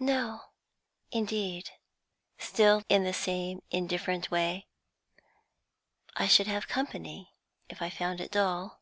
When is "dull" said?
8.32-8.80